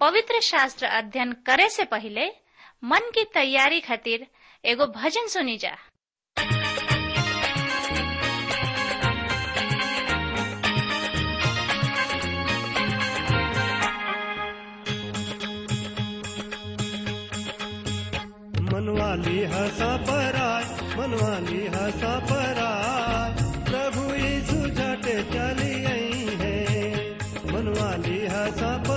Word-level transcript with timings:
पवित्र 0.00 0.40
शास्त्र 0.40 0.86
अध्ययन 0.86 1.32
करे 1.32 1.68
से 1.68 1.84
पहले 1.84 2.26
मन 2.84 3.10
की 3.14 3.24
तैयारी 3.24 3.80
खातिर 3.80 4.26
एगो 4.64 4.86
भजन 4.86 5.26
सुनी 5.26 5.56
जा। 5.56 5.76
मनवाली 18.72 19.44
हसा 19.44 19.96
पराय, 19.96 20.64
मनवाली 20.96 21.66
हसा 21.66 22.18
पराय, 22.18 23.42
प्रभु 23.64 24.14
यीशु 24.14 24.66
झट 24.68 25.04
चली 25.32 25.84
आई 25.84 26.36
है। 26.40 26.58
मनवाली 27.52 28.26
हसा 28.26 28.89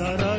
धर्म 0.00 0.16
सरग 0.16 0.29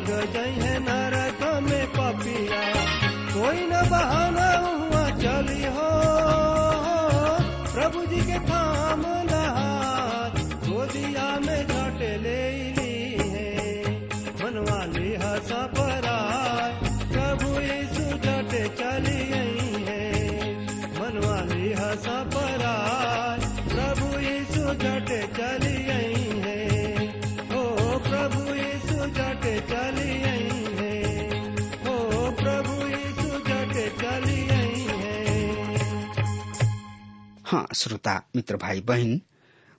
श्रोता, 37.81 38.23
मित्र 38.35 38.57
भाई 38.57 38.81
बहन 38.81 39.21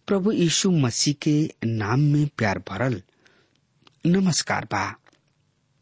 प्रभु 0.07 0.33
यीशु 0.33 0.71
मसीह 0.71 1.15
के 1.15 1.51
नाम 1.65 2.01
में 2.01 2.29
प्यार 2.39 2.59
भरल। 2.59 3.03
नमस्कार 4.07 4.65
बा। 4.65 4.97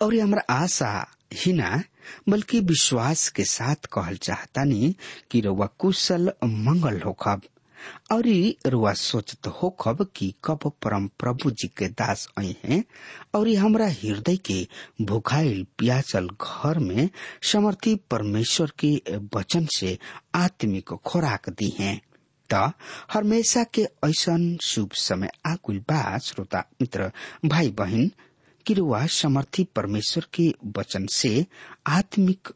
और 0.02 0.14
हमरा 0.14 0.42
आशा 0.50 1.10
ही 1.34 1.52
ना, 1.52 1.82
बल्कि 2.28 2.60
विश्वास 2.60 3.28
के 3.28 3.44
साथ 3.44 3.76
कहल 3.76 4.16
चाहतानी 4.16 4.96
कि 5.30 5.40
रउआ 5.40 5.66
कुशल 5.66 6.32
मंगल 6.44 7.00
होखब। 7.00 7.42
और 8.12 8.52
रुआ 8.66 8.92
सोचत 8.92 9.46
होखब 9.46 10.10
कि 10.16 10.34
कब 10.44 10.58
परम 10.66 11.06
प्रभु 11.06 11.50
जी 11.50 11.68
के 11.68 11.88
दास 11.88 12.28
आई 12.38 12.56
हैं, 12.64 12.84
और 13.34 13.48
हमरा 13.48 13.88
हृदय 13.88 14.36
के 14.36 14.68
भुखाइल 15.02 15.66
प्याचल 15.78 16.28
घर 16.28 16.78
में 16.78 17.10
समर्थी 17.42 17.94
परमेश्वर 17.94 18.72
के 18.78 19.02
वचन 19.36 19.66
से 19.76 19.98
आत्मिक 20.34 20.88
खुराक 20.88 21.48
दी 21.48 21.76
हैं। 21.78 22.02
त 22.52 22.72
हमेशा 23.12 23.64
के 23.74 23.82
ऐसन 24.04 24.56
शुभ 24.64 24.92
समय 24.98 25.30
आकुल 25.46 25.78
बा 25.88 26.18
श्रोता 26.24 26.64
मित्र 26.80 27.10
भाई 27.44 27.70
बहन 27.78 28.10
कि 28.66 28.74
समर्थी 29.10 29.64
परमेश्वर 29.76 30.26
के 30.34 30.48
वचन 30.78 31.06
से 31.12 31.44
आत्मिक 31.98 32.48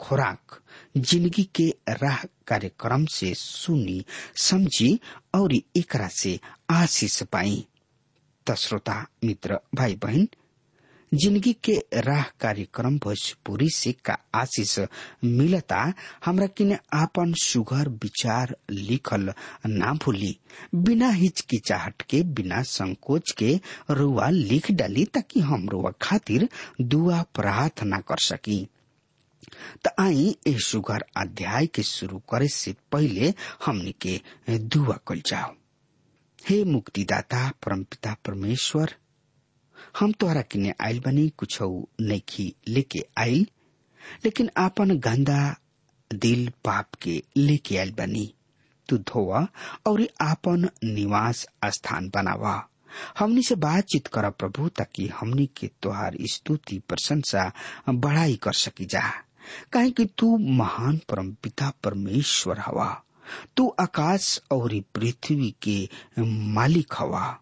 खुराक, 0.00 0.60
ज़िंदगी 0.96 1.42
के 1.54 1.68
राह 2.02 2.22
कार्यक्रम 2.46 3.04
से 3.14 3.32
सुनी, 3.36 4.04
समझी 4.42 4.98
और 5.34 5.54
एकरा 5.54 6.08
से 6.20 6.38
आशीष 6.70 7.22
पाई। 7.32 7.66
श्रोता 8.58 8.94
मित्र 9.24 9.58
भाई 9.74 9.94
बहन 10.02 10.26
ज़िंदगी 11.12 11.52
के 11.64 11.72
राह 12.06 12.24
कार्यक्रम 12.40 12.98
भोजपुरी 13.04 13.68
से 13.74 13.92
का 14.04 14.16
आशीष 14.34 14.78
मिलता, 15.24 15.92
हमरा 16.24 16.46
किने 16.46 16.78
आपन 16.94 17.32
सुघर 17.42 17.88
विचार 18.02 18.54
लिखल 18.70 19.32
ना 19.66 19.92
भूली। 20.04 20.36
बिना 20.74 21.08
हिचकिचाहट 21.10 22.02
के, 22.02 22.22
बिना 22.22 22.62
संकोच 22.62 23.32
के 23.38 23.58
रुआ 23.90 24.28
लिख 24.30 24.70
डाली 24.70 25.04
ताकि 25.14 25.40
हम 25.40 25.68
रुआ 25.68 25.92
खातिर 26.02 26.48
दुआ 26.80 27.22
प्रार्थना 27.34 28.00
कर 28.08 28.18
सकी। 28.26 28.66
त 29.86 29.94
आई 30.00 30.34
ए 30.46 30.56
सुघर 30.64 31.04
अध्याय 31.16 31.66
के 31.66 31.82
शुरू 31.82 32.18
करे 32.32 32.48
से 32.54 32.74
पहले 32.92 33.32
हमनी 33.66 33.94
के 34.06 34.20
दुआ 34.58 34.98
कल 35.06 35.22
जाओ। 35.26 35.54
हे 36.48 36.64
मुक्तिदाता, 36.64 37.48
परमपिता 37.66 38.16
परमेश्वर 38.26 38.94
हम 39.98 40.12
तोहरा 40.12 40.42
किने 40.42 40.74
आइल 40.80 41.00
बनी, 41.00 41.28
कुछ 41.28 41.58
नैखी 42.00 42.54
लेके 42.68 43.06
आइल। 43.18 43.46
लेकिन 44.24 44.50
आपन 44.56 44.98
गंदा 44.98 45.56
दिल 46.14 46.52
पाप 46.64 46.94
के 46.94 47.22
लेके 47.36 47.76
आयल 47.76 47.90
बनी। 47.90 48.34
तू 48.88 48.98
धोवा 48.98 49.48
और 49.86 50.08
आपन 50.20 50.68
निवास 50.84 51.46
स्थान 51.64 52.08
बनावा। 52.08 52.68
हमनी 53.18 53.42
से 53.42 53.54
बातचीत 53.54 54.06
कर 54.06 54.30
प्रभु, 54.30 54.68
ताकि 54.68 55.08
हमनी 55.08 55.46
के 55.56 55.70
तोहार 55.82 56.16
स्तुति, 56.20 56.78
प्रशंसा, 56.78 57.52
बढ़ाई 57.88 58.36
कर 58.36 58.52
सकी 58.52 58.84
जा। 58.84 59.10
काहे 59.72 59.90
कि 59.90 60.04
तू 60.04 60.38
महान 60.38 60.96
परम 60.96 61.32
पिता 61.32 61.72
परमेश्वर 61.84 62.58
हवा। 62.58 63.02
तू 63.56 63.76
आकाश 63.80 64.40
और 64.50 64.80
पृथ्वी 64.94 65.54
के 65.62 65.88
मालिक 66.18 66.94
हवा। 66.98 67.40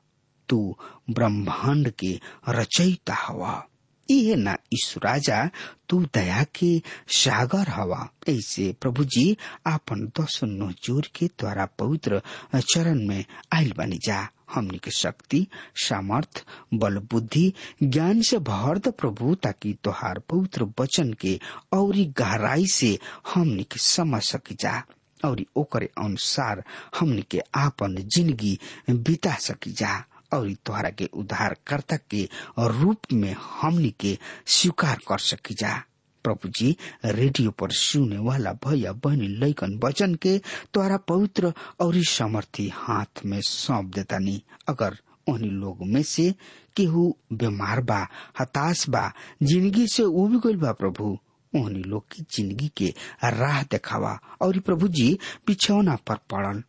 तू 0.49 0.77
ब्रह्मांड 1.11 1.91
के 1.91 2.21
रचयिता 2.49 3.15
हवा। 3.15 3.67
इहे 4.11 4.35
ना 4.37 4.57
ईशु 4.75 5.01
राजा, 5.01 5.51
तू 5.89 6.01
दया 6.15 6.45
के 6.45 6.83
सागर 7.09 7.69
हवा। 7.69 8.09
ऐसे 8.29 8.77
प्रभु 8.81 9.05
जी 9.05 9.37
आपन 9.67 10.13
दस 10.21 10.41
ज़ोर 10.45 11.09
के 11.15 11.27
द्वारा 11.27 11.67
पवित्र 11.79 12.23
चरण 12.55 13.07
में 13.09 13.25
आयल 13.53 13.73
बनी 13.79 13.99
जा। 14.07 14.29
हमनी 14.55 14.79
के 14.79 14.91
शक्ति, 14.91 15.47
सामर्थ, 15.77 16.45
बल 16.75 16.99
बुद्धि, 16.99 17.53
ज्ञान 17.83 18.23
से 18.23 18.39
भर 18.39 18.79
प्रभु, 18.91 19.35
ताकि 19.35 19.77
तोहार 19.85 20.19
पवित्र 20.19 20.67
वचन 20.81 21.13
के 21.13 21.41
और 21.73 21.97
गहराई 21.97 22.67
से 22.67 22.99
हमनी 23.35 23.63
के 23.63 23.79
समझ 23.79 24.23
सकी 24.23 24.55
जा। 24.55 24.83
और 25.25 25.45
ओकरे 25.57 25.91
अनुसार 25.99 26.65
हमनी 27.01 27.23
के 27.23 27.41
आपन 27.55 27.97
ज़िंदगी 27.97 28.59
बिता 28.91 29.35
सकी 29.35 29.73
जा। 29.73 30.05
और 30.33 30.53
तोहरा 30.67 30.91
के 30.99 31.05
उद्धारकर्ता 31.15 31.97
के 32.11 32.29
रूप 32.59 33.13
में 33.13 33.35
हमनी 33.41 33.91
के 34.01 34.17
स्वीकार 34.47 34.99
कर 35.09 35.19
सकी 35.19 35.55
जा। 35.61 35.77
प्रभु 36.25 36.49
जी 36.59 36.77
रेडियो 37.05 37.51
पर 37.51 37.71
सुने 37.73 38.19
वाला 38.19 38.53
भैया, 38.67 38.93
बहनी 38.93 39.29
लैकन 39.29 39.79
वचन 39.85 40.15
के 40.23 40.39
तोहरा 40.75 40.97
पवित्र 41.09 41.53
और 41.81 42.03
समर्थी 42.09 42.69
हाथ 42.75 43.25
में 43.27 43.41
सौंप 43.41 43.95
देतानी। 43.95 44.43
अगर 44.69 44.97
उन्हीं 45.29 45.51
लोग 45.51 45.87
में 45.87 46.03
से 46.03 46.31
केहू 46.77 47.09
बीमार 47.33 47.81
बा, 47.81 48.07
हताश 48.41 48.89
बा, 48.89 49.13
ज़िंदगी 49.43 49.87
से 49.89 50.03
उब 50.03 50.41
गइल 50.47 50.57
बा 50.57 50.73
प्रभु 50.73 51.19
उन्हीं 51.53 51.85
लोग 51.85 52.05
की 52.13 52.23
ज़िंदगी 52.37 52.71
के 52.77 52.95
राह 53.25 53.63
देखावा। 53.63 54.19
और 54.43 54.59
प्रभु 54.61 54.89
जी 54.89 55.19
बिछौना 55.47 55.97
पर 56.07 56.17
पड़ल 56.31 56.63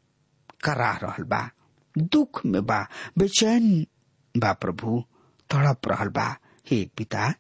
करा 0.64 0.92
रहल 1.04 1.24
बा। 1.24 1.50
दुख 2.14 2.46
में 2.46 2.66
बा, 2.66 2.82
बेचैन 3.18 3.86
बा 4.36 4.52
प्रभु, 4.54 5.04
तड़प 5.50 5.88
रहल 5.88 6.10
बा। 6.18 6.36
हे 6.72 6.84
पिता, 6.98 7.34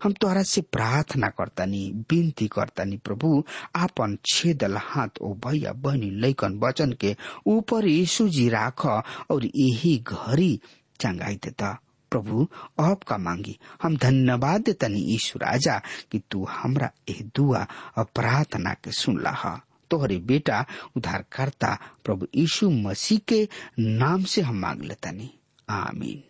हम 0.00 0.12
तोहरा 0.20 0.42
से 0.42 0.60
प्रार्थना 0.72 1.28
करतानी, 1.38 1.90
विनती 2.10 2.46
करतानी 2.48 2.96
प्रभु, 3.04 3.42
आपन 3.76 4.16
छेदल 4.32 4.76
हाथ 4.80 5.20
ओ 5.22 5.32
भैया 5.46 5.72
बहनी 5.84 6.10
लैकन 6.20 6.58
वचन 6.64 6.92
के 7.00 7.14
ऊपर 7.46 7.86
यीशु 7.88 8.28
जी 8.36 8.48
राख 8.48 8.86
और 8.86 9.44
यही 9.44 9.96
घड़ी 10.08 10.60
चंगाई 11.00 11.34
देता 11.44 11.78
प्रभु 12.12 12.46
अब 12.80 13.00
का 13.08 13.16
मांगी, 13.18 13.58
हम 13.82 13.96
धन्यवाद 13.96 14.60
देतनी 14.66 15.00
ईश्वर 15.14 15.42
राजा 15.46 15.78
कि 16.12 16.20
तू 16.30 16.44
हमरा 16.50 16.90
एह 17.08 17.20
दुआ 17.36 17.66
और 17.98 18.04
प्रार्थना 18.14 18.72
के 18.84 18.92
सुनला 19.00 19.30
हा 19.30 19.60
तोहरे 19.90 20.18
बेटा 20.18 20.66
उद्धारकर्ता 20.96 21.78
प्रभु 22.04 22.26
यीशु 22.34 22.70
मसीह 22.70 23.18
के 23.18 23.48
नाम 23.78 24.24
से 24.24 24.40
हम 24.40 24.58
मांग 24.58 24.82
लेतनी। 24.82 25.34
आमीन। 25.70 26.24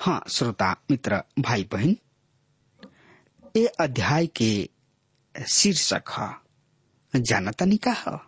हाँ 0.00 0.24
श्रोता, 0.30 0.76
मित्र 0.90 1.22
भाई 1.38 1.68
बहन 1.72 1.96
ए 3.56 3.64
अध्याय 3.64 4.26
के 4.26 4.68
शीर्षक 5.52 6.02
है। 6.10 7.22
जानतानी 7.22 7.76
का 7.76 7.90
है? 7.90 8.18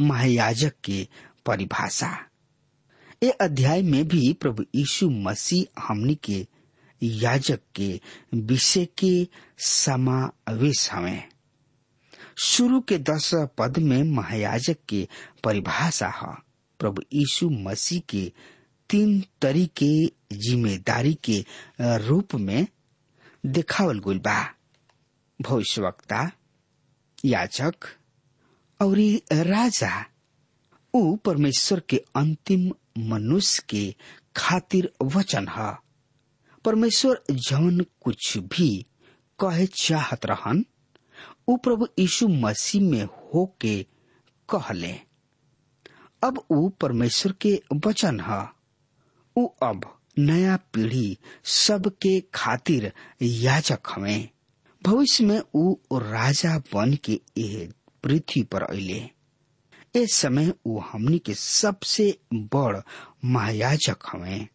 महायाजक 0.00 0.72
के 0.84 1.08
परिभाषा। 1.46 2.26
ए 3.22 3.30
अध्याय 3.30 3.82
में 3.82 4.08
भी 4.08 4.32
प्रभु 4.32 4.64
यीशु 4.74 5.10
मसीह 5.10 5.80
हमनी 5.80 6.14
के 6.14 6.46
याजक 7.02 7.60
के 7.74 8.00
विषय 8.34 8.84
के 8.84 9.28
समावेश 9.58 10.92
हमें 10.92 11.28
शुरू 12.36 12.80
के 12.88 12.98
दस 12.98 13.30
पद 13.58 13.78
में 13.78 14.02
महायाजक 14.14 14.76
के 14.88 15.06
परिभाषा 15.44 16.08
है। 16.16 16.34
प्रभु 16.80 17.02
यीशु 17.14 17.48
मसीह 17.50 18.00
के 18.08 18.24
तीन 18.90 19.20
तरीके, 19.42 20.06
ज़िम्मेदारी 20.32 21.14
के 21.28 21.44
रूप 22.06 22.34
में 22.34 22.66
देखावल 23.46 23.98
गुल 24.00 24.18
बा। 24.18 24.42
भविष्यवक्ता 25.40 26.30
याचक 27.24 27.86
और 28.80 28.98
राजा, 29.46 30.04
ऊ 30.94 31.16
परमेश्वर 31.24 31.80
के 31.88 31.96
अंतिम 32.16 32.70
मनुष्य 33.14 33.62
के 33.68 33.94
खातिर 34.36 34.90
वचन 35.16 35.48
है। 35.48 35.72
परमेश्वर 36.64 37.22
जौन 37.30 37.84
कुछ 38.02 38.36
भी 38.52 38.70
कहे 39.38 39.66
चाहत 39.82 40.26
रहन 40.26 40.64
ऊ 41.48 41.56
प्रभु 41.64 41.86
यीशु 41.98 42.28
मसीह 42.28 42.82
में 42.90 43.02
हो 43.04 43.28
होके 43.34 43.82
कहले, 44.48 44.92
अब 46.24 46.42
ऊ 46.52 46.68
परमेश्वर 46.80 47.32
के 47.40 47.60
वचन 47.86 48.20
है। 48.20 48.42
ऊ 49.36 49.46
अब 49.62 49.84
नया 50.18 50.56
पीढ़ी 50.74 51.16
सबके 51.54 52.18
खातिर 52.34 52.92
याचक 53.22 53.88
हमें 53.94 54.28
भविष्य 54.82 55.24
में 55.24 55.40
ऊ 55.56 55.74
राजा 55.92 56.56
बन 56.74 56.94
के 57.04 57.20
एह 57.38 57.68
पृथ्वी 58.02 58.42
पर 58.52 58.62
अले 58.62 59.00
इस 60.00 60.14
समय 60.14 60.52
ऊ 60.66 60.78
हमनी 60.90 61.18
के 61.26 61.34
सबसे 61.34 62.08
बड़ 62.54 62.76
महायाजक 63.24 64.06
हमें 64.12 64.46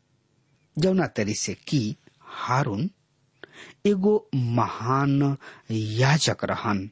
जौना 0.78 1.08
तरी 1.18 1.34
से 1.36 1.54
की 1.68 1.84
हारून 2.40 2.90
एगो 3.86 4.30
महान 4.36 5.38
याजक 5.72 6.38
रहन। 6.44 6.90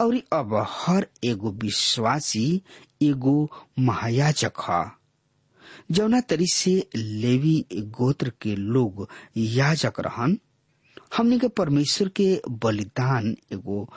और 0.00 0.22
अब 0.32 0.66
हर 0.70 1.06
एगो 1.24 1.50
विश्वासी 1.50 2.62
एगो 3.02 3.50
महायाजक 3.78 4.52
है। 4.68 4.92
जौना 5.90 6.20
तरी 6.20 6.46
से 6.46 6.88
लेवी 6.96 7.66
गोत्र 7.72 8.32
के 8.42 8.56
लोग 8.56 9.08
याजक 9.36 9.92
रहन। 10.00 10.38
हमने 11.16 11.38
के 11.38 11.48
परमेश्वर 11.48 12.08
के 12.08 12.42
बलिदान 12.48 13.36
एगो 13.52 13.92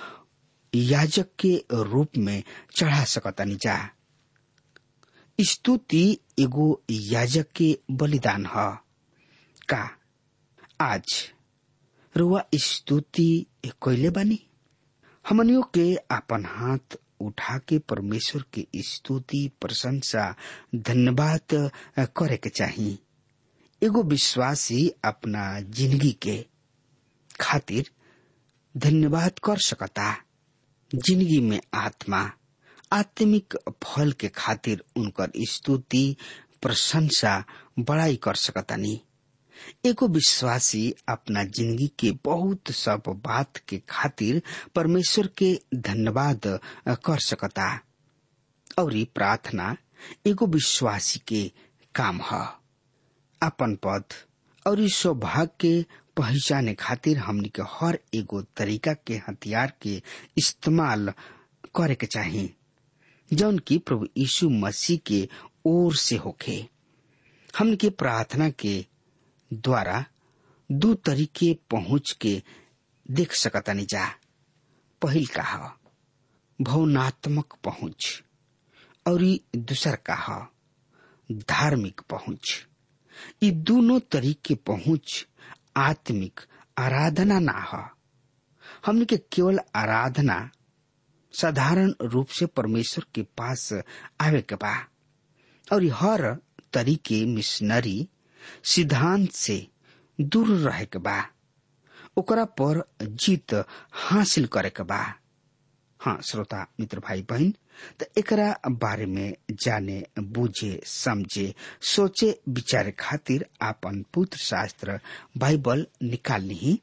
याजक 0.76 1.28
के 1.40 1.66
रूप 1.74 2.10
में 2.18 2.44
चढ़ा 2.76 3.04
सकतानी 3.04 3.56
जा। 3.56 3.90
स्तुति 5.42 6.18
एगो 6.40 6.84
याजक 6.92 7.46
के 7.56 7.80
बलिदान 7.92 8.46
है। 8.46 8.80
का? 9.70 9.90
आज 10.82 11.34
रुआ 12.18 12.44
स्तुति 12.64 13.46
कैले 13.84 14.10
बानी? 14.16 14.40
हमनियों 15.26 15.62
के 15.74 15.96
अपन 16.12 16.46
हाथ 16.46 16.98
उठा 17.22 17.58
के 17.68 17.78
परमेश्वर 17.90 18.44
के 18.54 18.66
स्तुति, 18.84 19.50
प्रशंसा, 19.62 20.36
धन्यवाद 20.76 21.72
करे 22.18 22.38
के 22.38 22.50
चाहिए 22.50 22.98
एगो 23.82 24.04
विश्वासी 24.04 24.88
अपना 25.06 25.60
ज़िंदगी 25.62 26.12
के 26.22 26.38
खातिर 27.42 27.90
धन्यवाद 28.76 29.40
कर 29.44 29.58
सकता। 29.60 30.14
ज़िंदगी 30.92 31.40
में 31.42 31.60
आत्मा, 31.74 32.30
आत्मिक 32.94 33.58
फल 33.84 34.12
के 34.12 34.28
खातिर 34.36 34.84
उनकर 34.98 35.32
स्तुति, 35.50 36.16
प्रशंसा 36.62 37.44
बड़ाई 37.80 38.16
कर 38.24 38.36
सकतानी। 38.36 39.02
एगो 39.86 40.08
विश्वासी 40.18 40.84
अपना 41.10 41.44
ज़िंदगी 41.44 41.88
के 42.00 42.12
बहुत 42.26 42.72
सब 42.76 43.04
बात 43.26 43.58
के 43.70 43.82
खातिर 43.90 44.42
परमेश्वर 44.76 45.28
के 45.38 45.54
धन्यवाद 45.76 46.48
कर 47.06 47.20
सकता। 47.26 47.68
और 48.80 48.94
प्रार्थना 49.16 49.76
एगो 50.28 50.46
विश्वासी 50.54 51.20
के 51.28 51.44
काम 51.96 52.22
है। 52.32 52.44
अपन 53.42 53.76
पद 53.86 54.14
और 54.68 54.88
सौभाग्य 54.90 55.50
के 55.62 55.82
पहचाने 56.18 56.74
खातिर 56.80 57.18
हमनी 57.18 57.50
के 57.56 57.62
हर 57.72 57.98
एगो 58.16 58.42
तरीका 58.58 58.94
के 59.08 59.14
हथियार 59.28 59.74
के 59.82 59.96
इस्तेमाल 60.38 61.14
करे 61.76 61.96
के 61.96 62.06
चाहिए 62.16 62.54
जौन 63.32 63.58
की 63.68 63.78
प्रभु 63.88 64.08
यीशु 64.18 64.50
मसीह 64.50 65.00
के 65.08 65.28
ओर 65.66 65.96
से 65.96 66.16
होखे। 66.26 66.58
हमन 67.58 67.76
के 67.82 67.90
प्रार्थना 68.02 68.50
के 68.50 68.74
द्वारा 69.54 70.04
दो 70.72 70.94
तरीके 70.94 71.54
पहुँच 71.72 72.12
के 72.22 72.42
देख 73.12 73.34
सकतानी 73.34 73.86
जा। 73.86 74.06
पहिल 75.02 75.26
का 75.28 75.78
भवनात्मक 76.60 77.54
पहुँच, 77.64 78.24
और 79.08 79.24
दूसर 79.56 79.96
का 80.10 80.50
धार्मिक 81.30 82.02
पहुँच। 82.10 82.68
ये 83.44 83.52
दोनों 83.52 84.00
तरीके 84.12 84.56
पहुँच 84.56 85.26
आत्मिक 85.78 86.40
आराधना 86.78 87.40
ना 87.40 87.60
ह। 87.74 87.84
हमने 88.86 89.06
के 89.06 89.18
केवल 89.18 89.60
आराधना 89.76 90.50
साधारण 91.34 91.94
रूप 92.02 92.28
से 92.28 92.46
परमेश्वर 92.46 93.06
के 93.16 93.22
पास 93.38 93.72
आवे 94.22 94.42
के 94.42 94.56
बा। 94.56 94.76
और 95.74 95.86
हर 95.94 96.22
तरीके 96.74 97.26
मिशनरी 97.26 98.10
सिद्धांत 98.64 99.32
से 99.32 99.68
दूर 100.20 100.48
रहे 100.58 100.86
के 100.86 101.00
बा। 101.00 101.24
ओकरा 102.18 102.46
पर 102.60 102.82
जीत 103.02 103.54
हासिल 103.94 104.46
करे 104.54 104.70
के 104.70 104.84
बा। 104.84 105.04
हाँ 106.00 106.20
श्रोता, 106.30 106.68
मित्र 106.80 107.00
भाई 107.00 107.22
बहन 107.30 107.52
तो 108.00 108.06
एकरा 108.18 108.56
बारे 108.70 109.06
में 109.06 109.34
जाने, 109.64 110.04
बुझे, 110.20 110.80
समझे, 110.86 111.54
सोचे, 111.82 112.40
विचारे 112.50 112.92
खातिर 113.00 113.46
आपन 113.62 114.04
पुत्र 114.14 114.38
शास्त्र 114.38 115.00
बाइबल 115.38 115.86
निकाल 116.04 116.42
ली 116.42 116.80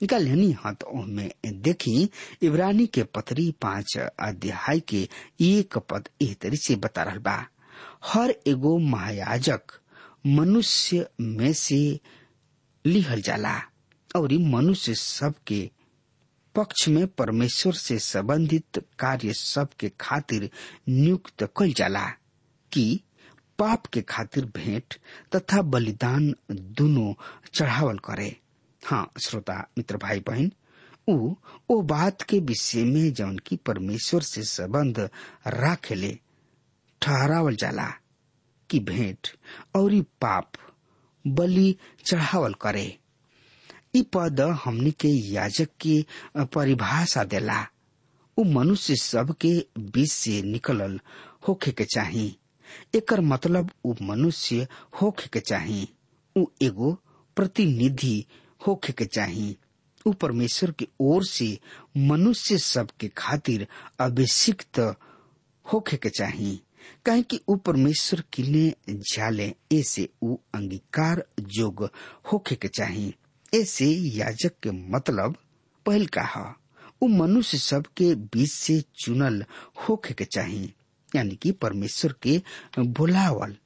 निकाल 0.00 0.22
लेनी 0.22 0.50
हत 0.64 0.84
में 0.94 1.30
देखी, 1.46 2.10
इब्रानी 2.42 2.86
के 2.86 3.02
पत्री 3.04 3.50
पाँच 3.62 3.96
अध्याय 3.98 4.80
के 4.80 5.08
एक 5.40 5.78
पद 5.90 6.08
एह 6.22 6.34
तरी 6.40 6.56
से 6.56 6.76
बता 6.76 7.02
रहा 7.02 7.18
बा। 7.18 7.44
हर 8.06 8.34
एगो 8.46 8.76
महायाजक 8.78 9.72
मनुष्य 10.26 11.06
में 11.20 11.52
से 11.52 11.78
लिहल 12.84 13.20
जाला, 13.22 13.54
और 14.16 14.32
मनुष्य 14.32 14.94
सबके 14.94 15.70
पक्ष 16.54 16.86
में 16.88 17.06
परमेश्वर 17.06 17.72
से 17.74 17.98
संबंधित 17.98 18.84
कार्य 18.98 19.32
सब 19.32 19.68
के 19.80 19.88
खातिर 20.00 20.48
नियुक्त 20.88 21.48
कल 21.56 21.72
जाला, 21.72 22.06
कि 22.72 23.00
पाप 23.58 23.86
के 23.86 24.00
खातिर 24.02 24.44
भेंट 24.56 24.94
तथा 25.34 25.60
बलिदान 25.62 26.34
दोनों 26.50 27.12
चढ़ावल 27.54 27.98
करे। 28.04 28.34
हाँ 28.82 29.10
श्रोता, 29.24 29.56
मित्र 29.78 29.96
भाई 29.96 30.20
बहन 30.28 30.50
उ, 31.08 31.34
ओ 31.70 31.80
बात 31.82 32.22
के 32.22 32.38
विषय 32.40 32.84
में 32.84 33.12
जौन 33.14 33.36
की 33.46 33.56
परमेश्वर 33.56 34.22
से 34.22 34.42
संबंध 34.42 34.98
राखेले, 35.46 36.18
ठहरावल 37.02 37.56
जाला। 37.56 37.92
कि 38.70 38.78
भेंट 38.90 39.28
और 39.76 40.00
पाप 40.22 40.52
बलि 41.24 41.76
चढ़ावल 42.06 42.54
करे। 42.60 42.86
इ 43.94 44.02
पद 44.14 44.40
हमनी 44.64 44.90
के 45.00 45.08
याजक 45.32 45.68
की 45.80 46.04
परिभाषा 46.54 47.24
देला। 47.24 47.64
उ 48.38 48.44
मनुष्य 48.44 48.94
सब 49.02 49.34
के 49.40 49.54
बीच 49.78 50.10
से 50.12 50.40
निकलल 50.42 50.98
होखे 51.48 51.72
के 51.72 51.84
चाही। 51.94 52.26
एकर 52.94 53.20
मतलब 53.20 53.70
उ 53.84 53.94
मनुष्य 54.02 54.66
होखे 55.00 55.28
के 55.32 55.40
चाही। 55.40 55.88
उ 56.36 56.44
एगो 56.62 56.92
प्रतिनिधि 57.36 58.24
होखे 58.66 58.92
के 58.98 59.04
चाही। 59.04 59.56
उ 60.06 60.12
परमेश्वर 60.12 60.70
की 60.78 60.88
ओर 61.00 61.24
से 61.26 61.58
मनुष्य 61.96 62.58
सब 62.58 62.90
के 63.00 63.08
खातिर 63.16 63.66
अभिषिक्त 64.00 64.78
होखे 65.72 65.96
के 65.96 66.08
चाही। 66.18 66.60
कहे 67.06 67.22
कि 67.22 67.40
उ 67.48 67.56
परमेश्वर 67.56 68.22
किने 68.32 68.74
जाले, 68.88 69.54
ऐसे 69.72 70.08
ऊ 70.22 70.36
अंगीकार 70.54 71.26
जोग 71.40 71.90
होखे 72.32 72.54
के 72.54 72.68
चाही। 72.68 73.14
ऐसे 73.54 73.86
याजक 73.86 74.52
के 74.62 74.70
मतलब 74.70 75.36
पहल 75.86 76.06
का 76.06 76.22
है। 76.22 76.54
उ 77.02 77.08
मनुष्य 77.08 77.58
सब 77.58 77.86
के 77.96 78.14
बीच 78.14 78.50
से 78.50 78.80
चुनल 78.98 79.44
होखे 79.88 80.14
के 80.14 80.24
चाही, 80.24 80.74
यानी 81.16 81.36
कि 81.36 81.52
परमेश्वर 81.52 82.14
के 82.22 82.42
बुलावल। 82.78 83.56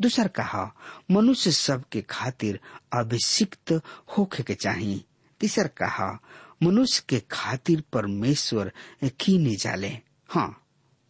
दूसर 0.00 0.28
कहा 0.28 0.74
मनुष्य 1.10 1.50
सब 1.52 1.84
के 1.92 2.02
खातिर 2.02 2.60
अभिषिक्त 2.92 3.72
होखे 4.16 4.42
के 4.42 4.54
चाही। 4.54 5.04
तीसर 5.40 5.68
कहा 5.68 6.20
मनुष्य 6.62 7.02
के 7.08 7.20
खातिर 7.30 7.82
परमेश्वर 7.92 8.72
कीने 9.20 9.54
जाले। 9.56 9.98
हाँ 10.28 10.61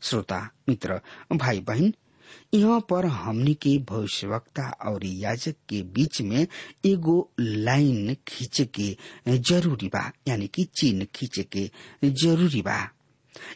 श्रोता, 0.03 0.49
मित्र 0.69 1.01
भाई 1.37 1.61
बहन 1.69 1.93
यहाँ 2.55 2.81
पर 2.91 3.07
हमने 3.07 3.53
के 3.63 3.77
भविष्यवक्ता 3.89 4.69
और 4.91 5.05
याजक 5.07 5.55
के 5.69 5.83
बीच 5.97 6.21
में 6.23 6.47
एगो 6.87 7.17
लाइन 7.41 8.15
खींचे 8.29 8.65
के 8.79 8.97
ज़रूरी 9.29 9.89
बा, 9.95 10.11
यानी 10.29 10.47
कि 10.55 10.65
चिन्ह 10.81 11.07
खींचे 11.15 11.43
के 11.57 11.71
ज़रूरी 12.05 12.63
बा। 12.63 12.79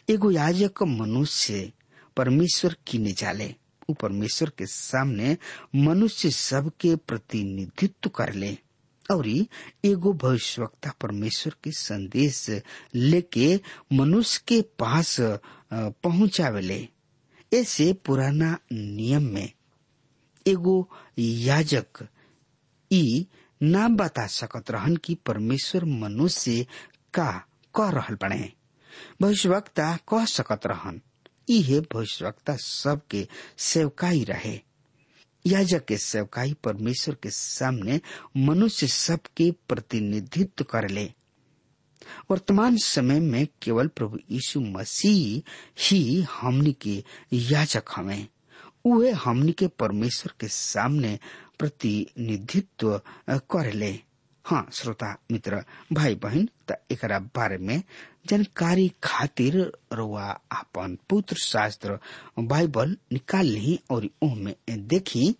एगो 0.09 0.31
याजक 0.31 0.83
मनुष्य 0.83 1.71
परमेश्वर 2.17 2.75
किने 2.87 3.11
जाले 3.17 3.53
परमेश्वर 4.01 4.49
के 4.57 4.65
सामने 4.67 5.35
मनुष्य 5.75 6.29
सब 6.31 6.71
के 6.81 6.95
प्रतिनिधित्व 7.07 8.09
कर 8.15 8.33
ले, 8.33 8.57
और 9.11 9.27
एगो 9.27 10.13
भविष्यवक्ता 10.23 10.91
परमेश्वर 11.01 11.53
के 11.63 11.71
संदेश 11.71 12.45
लेके 12.95 13.55
मनुष्य 13.93 14.41
के 14.47 14.61
पास 14.79 15.15
पहुंचावेले। 15.71 16.87
ऐसे 17.51 17.91
पुराना 18.05 18.57
नियम 18.71 19.23
में 19.33 19.51
एगो 20.45 20.77
याजक 21.19 22.07
ई 22.91 23.25
ना 23.61 23.87
बता 23.87 24.25
सकत 24.27 24.71
रहन 24.71 24.95
कि 25.05 25.15
परमेश्वर 25.25 25.85
मनुष्य 25.85 26.65
का 27.13 27.31
कह 27.75 27.89
रहल 27.89 28.15
बने। 28.21 28.51
भविष्यवक्ता 29.21 29.95
कह 30.09 30.25
सकत 30.25 30.65
रहन। 30.67 31.01
इहे 31.49 31.79
भविष्यवक्ता 31.93 32.55
सबके 32.61 33.27
सेवकाई 33.57 34.23
रहे। 34.23 34.59
याजक 35.45 35.85
के 35.85 35.97
सेवकाई 35.97 36.53
परमेश्वर 36.63 37.15
के 37.23 37.29
सामने 37.31 37.99
मनुष्य 38.37 38.87
सबके 38.87 39.51
प्रतिनिधित्व 39.69 40.63
कर 40.63 40.89
ले 40.89 41.11
वर्तमान 42.31 42.77
समय 42.83 43.19
में 43.19 43.47
केवल 43.61 43.87
प्रभु 43.97 44.17
यीशु 44.31 44.61
मसीह 44.61 45.51
ही 45.89 46.21
हमनी 46.39 46.73
के 46.81 47.03
याजक 47.33 47.91
हमें 47.95 48.27
वे 48.87 49.11
हमनी 49.23 49.51
के 49.59 49.67
परमेश्वर 49.79 50.33
के 50.39 50.47
सामने 50.47 51.17
प्रतिनिधित्व 51.59 52.99
कर 53.51 53.71
ले 53.73 53.91
हाँ 54.45 54.67
श्रोता, 54.73 55.15
मित्र 55.31 55.63
भाई 55.93 56.15
बहन 56.23 56.47
एकरा 56.91 57.19
बारे 57.35 57.57
में 57.57 57.81
जानकारी 58.29 58.87
खातिर 59.03 59.55
रुआ 59.93 60.25
आपन 60.51 60.97
पुत्र 61.09 61.35
शास्त्र 61.43 61.97
बाइबल 62.39 62.95
निकाल 63.13 63.45
ली 63.45 63.79
और 63.91 64.07
देखी। 64.69 65.35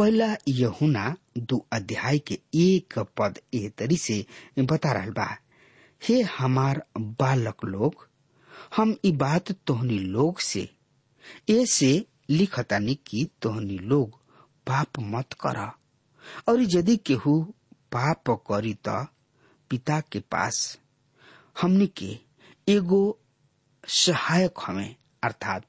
पहला 0.00 0.36
यहुना 0.48 1.16
दो 1.38 1.66
अध्याय 1.72 2.18
के 2.18 2.38
एक 2.54 2.98
पद 2.98 3.38
ए 3.54 3.68
तरी 3.78 3.96
से 3.96 4.26
बता 4.58 4.92
रहा 4.92 5.06
बा। 5.06 5.36
हे 6.08 6.20
हमार 6.22 6.84
बालक 6.98 7.64
लोग, 7.64 8.08
हम 8.76 8.96
ई 9.04 9.12
बात 9.12 9.52
तोहनी 9.52 9.98
लोग 9.98 10.40
से 10.40 10.68
ऐसे 11.50 12.06
लिखतानी 12.30 12.94
कि 12.94 13.28
तोहनी 13.42 13.78
लोग 13.78 14.18
पाप 14.66 14.88
मत 15.00 15.32
करा। 15.32 15.76
और 16.48 16.60
यदि 16.60 16.96
केहू 16.96 17.54
पाप 17.96 18.30
करी 18.30 18.74
त 18.88 19.06
पिता 19.70 20.00
के 20.00 20.20
पास, 20.20 20.78
हमने 21.60 21.86
के 21.86 22.18
एगो 22.68 23.18
सहायक 23.88 24.54
हमें, 24.66 24.96
अर्थात 25.22 25.66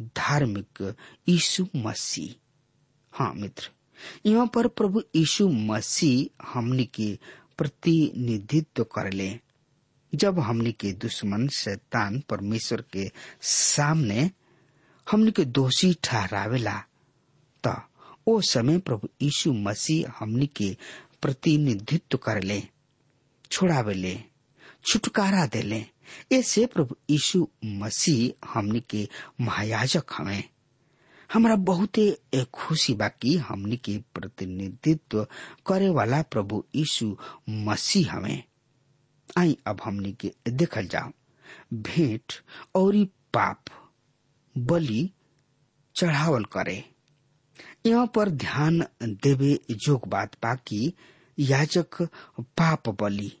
धार्मिक 0.00 0.96
यीशु 1.28 1.66
मसीह। 1.76 2.43
हाँ 3.14 3.32
मित्र। 3.34 3.70
यहाँ 4.26 4.46
पर 4.46 4.68
प्रभु 4.68 5.02
यीशु 5.16 5.48
मसीह 5.48 6.48
हमनी 6.54 6.84
के 6.84 7.18
प्रतिनिधित्व 7.58 8.84
कर 8.84 9.12
ले। 9.12 9.40
जब 10.14 10.38
हमनी 10.38 10.72
के 10.72 10.92
दुश्मन, 10.92 11.48
शैतान, 11.48 12.22
परमेश्वर 12.28 12.84
के 12.92 13.10
सामने 13.40 14.30
हमनी 15.10 15.30
के 15.30 15.44
दोषी 15.44 15.96
ठहरावेला, 16.04 16.84
त 17.66 17.82
ओ 18.26 18.40
समय 18.40 18.78
प्रभु 18.78 19.08
यीशु 19.22 19.52
मसीह 19.52 20.12
हमनी 20.18 20.46
के 20.46 20.76
प्रतिनिधित्व 21.22 22.18
कर 22.18 22.42
ले 22.42 22.62
छोड़ावे 23.52 23.94
ले 23.94 24.20
छुटकारा 24.86 25.46
दे 25.46 25.62
ले 25.62 25.84
ऐसे 26.32 26.66
प्रभु 26.66 26.96
यीशु 27.10 27.48
मसीह 27.64 28.48
हमनी 28.48 28.80
के 28.80 29.08
महायाजक 29.40 30.04
हमें। 30.12 30.42
हमरा 31.32 31.56
बहुते 31.68 32.06
खुशी 32.54 32.94
बा 32.94 33.08
कि 33.08 33.36
हमनी 33.48 33.76
के 33.84 33.96
प्रतिनिधित्व 34.14 35.26
करे 35.66 35.88
वाला 35.98 36.20
प्रभु 36.22 36.64
यीशु 36.76 37.16
मसीह 37.50 38.12
हमें 38.12 38.42
आई, 39.38 39.56
अब 39.66 39.80
हमनी 39.84 40.12
के 40.20 40.32
देखल 40.50 40.86
जाओ। 40.86 41.10
भेंट 41.74 42.32
और 42.76 43.04
पाप 43.34 43.64
बलि 44.58 45.10
चढ़ावल 45.96 46.44
करे। 46.52 46.82
यहाँ 47.86 48.06
पर 48.14 48.28
ध्यान 48.30 48.84
देवे 49.02 49.58
जोग 49.70 50.06
बात 50.08 50.36
बाकी 50.42 50.88
कि 50.88 51.52
याजक 51.52 52.02
पाप 52.58 52.88
बलि 53.02 53.32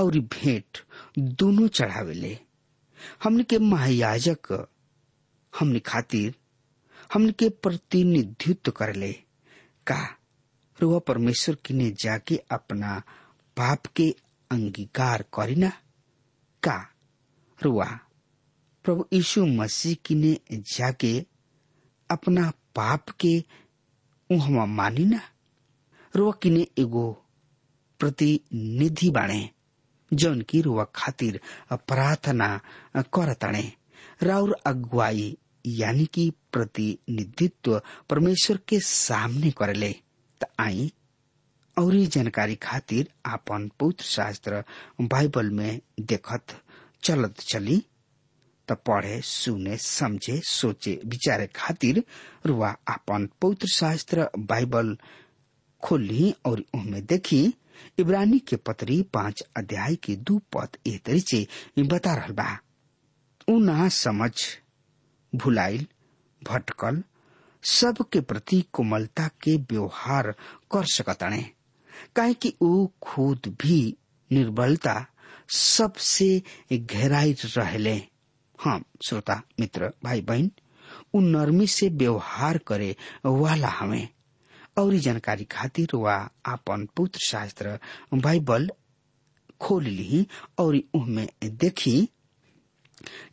और 0.00 0.18
भेंट 0.34 0.78
दोनों 1.18 1.68
चढ़ावेले। 1.68 2.38
हमने 3.22 3.42
के 3.50 3.58
महायाजक 3.58 4.68
हमने 5.52 5.78
खातिर 5.86 6.34
हमने 7.12 7.32
के 7.32 7.48
प्रतिनिधित्व 7.48 8.70
करले 8.70 9.12
का? 9.86 10.00
रुआ 10.80 10.98
परमेश्वर 10.98 11.54
किने 11.64 11.90
जाके 12.00 12.36
अपना 12.52 12.98
पाप 13.56 13.86
के 13.86 14.08
अंगीकार 14.50 15.24
करीना 15.34 15.68
का? 16.62 16.76
रुआ, 17.62 17.86
प्रभु 18.84 19.04
यीशु 19.12 19.44
मसीह 19.46 19.96
किने 20.04 20.32
जाके 20.52 21.12
अपना 22.10 22.50
पाप 22.76 23.10
के 23.20 23.34
उहमा 24.30 24.64
मानी 24.66 25.04
ना? 25.04 25.20
रुआ 26.16 26.32
किने 26.42 26.66
एगो 26.78 27.10
प्रतिनिधि 27.98 29.10
बाणे, 29.10 29.48
जौन 30.12 30.40
की 30.42 30.60
रुआ 30.60 30.84
खातिर 30.94 31.40
प्रार्थना 31.72 32.60
करतणे। 33.14 33.72
राउर 34.22 34.56
अगुवाई 34.66 35.36
यानी 35.66 36.04
कि 36.14 36.30
प्रतिनिधित्व 36.52 37.80
परमेश्वर 38.10 38.58
के 38.68 38.78
सामने 38.80 39.50
करेले 39.58 39.94
आई 40.60 40.90
और 41.76 41.94
जानकारी 42.14 42.54
खातिर 42.62 43.08
आपन 43.26 43.70
पवित्र 43.80 44.04
शास्त्र 44.04 44.62
बाइबल 45.00 45.50
में 45.50 45.80
देखत 46.00 46.54
चलत 47.04 47.40
चली, 47.40 47.78
त 48.68 48.72
पढ़े, 48.86 49.20
सुने, 49.24 49.76
समझे, 49.76 50.40
सोचे, 50.48 51.00
विचारे 51.04 51.46
खातिर 51.56 52.02
रुआ 52.46 52.68
आपन 52.88 53.28
पवित्र 53.42 53.68
शास्त्र 53.74 54.28
बाइबल 54.38 54.96
खोली 55.82 56.34
और 56.46 56.62
उनमें 56.74 57.04
देखी। 57.06 57.42
इब्रानी 57.98 58.38
के 58.48 58.56
पत्री 58.56 59.00
पाँच 59.14 59.42
अध्याय 59.56 59.94
के 60.04 60.16
दू 60.16 60.38
पद 60.56 60.76
एह 60.86 60.98
तरीके 61.06 61.82
बता 61.82 62.14
रहा 62.14 62.32
बा। 62.42 62.58
उ 63.48 63.58
ना 63.64 63.88
समझ 63.88 64.32
भुलाइल, 65.32 65.86
भटकल, 66.42 67.02
सबके 67.62 68.20
प्रति 68.20 68.60
कोमलता 68.72 69.26
के 69.42 69.56
व्यवहार 69.70 70.30
कर 70.72 70.84
सकतणे 70.94 71.42
काहे 72.16 72.34
कि 72.34 72.52
ऊ 72.62 72.86
खुद 73.02 73.56
भी 73.60 73.96
निर्बलता 74.30 74.94
सबसे 75.54 76.42
गहराई 76.72 77.36
रहले। 77.56 77.94
हाँ 78.58 78.80
श्रोता, 79.06 79.42
मित्र 79.60 79.92
भाई 80.04 80.20
बहन 80.20 80.50
उ 81.14 81.20
नरमी 81.20 81.66
से 81.66 81.88
व्यवहार 81.88 82.58
करे 82.66 82.94
वाला 83.26 83.68
हमें। 83.68 84.08
और 84.78 84.94
जानकारी 85.04 85.44
खातिर 85.44 85.94
वा 85.94 86.14
आपन 86.46 86.86
पुत्र 86.96 87.20
शास्त्र 87.28 87.78
बाइबल 88.14 88.70
खोल 89.60 89.84
ली 89.84 90.26
और 90.58 90.76
उनमें 90.94 91.28
देखी 91.44 92.08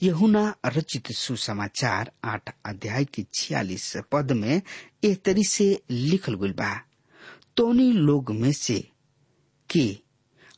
यहुना 0.03 0.43
रचित 0.65 1.11
सुसमाचार 1.17 2.11
आठ 2.23 2.53
अध्याय 2.65 3.05
के 3.13 3.25
छियालीस 3.33 3.91
पद 4.11 4.31
में 4.41 4.61
ए 5.03 5.13
तरी 5.25 5.43
से 5.49 5.67
लिखल 5.91 6.33
गई 6.43 6.51
बा। 6.61 6.73
तोनी 7.57 7.91
लोग 7.91 8.31
में 8.41 8.51
से 8.53 8.79
के 9.69 9.85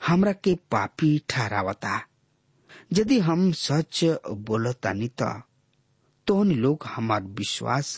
हमरा 0.08 0.32
के 0.44 0.56
पापी 0.72 1.18
ठहरावता। 1.30 2.00
यदि 2.94 3.20
हम 3.28 3.52
सच 3.66 4.04
बोलतानी 4.50 5.08
त 5.22 5.32
तोहनी 6.28 6.56
लोग 6.56 6.84
हमार 6.96 7.24
विश्वास 7.40 7.96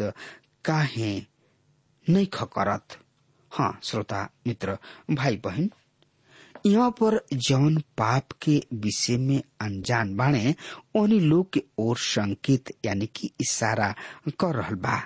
काहे 0.65 1.12
नहीं 2.08 2.27
खकरत 2.34 2.98
हाँ 3.51 3.79
श्रोता, 3.84 4.29
मित्र 4.48 4.77
भाई 5.12 5.38
बहन 5.43 5.70
यहाँ 6.65 6.89
पर 7.01 7.20
जौन 7.34 7.77
पाप 7.98 8.32
के 8.41 8.62
विषय 8.84 9.17
में 9.17 9.41
अनजान 9.62 10.15
बाणे, 10.17 10.53
उन्हीं 10.96 11.20
लोग 11.22 11.51
के 11.53 11.63
ओर 11.79 11.98
संकेत 11.98 12.72
यानी 12.86 13.05
कि 13.15 13.32
इशारा 13.41 13.93
कर 14.39 14.55
रहल 14.55 14.75
बा। 14.86 15.00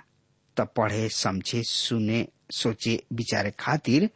त 0.58 0.62
पढ़े, 0.78 1.08
समझे, 1.10 1.62
सुने, 1.68 2.28
सोचे, 2.56 3.02
विचारे 3.14 3.52
खातिर 3.60 4.10